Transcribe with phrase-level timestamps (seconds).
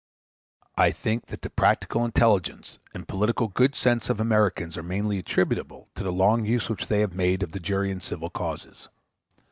[0.77, 5.19] I think that the practical intelligence and political good sense of the Americans are mainly
[5.19, 8.89] attributable to the long use which they have made of the jury in civil causes.